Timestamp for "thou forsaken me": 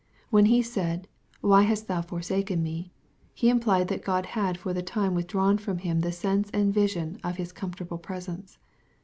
1.87-2.91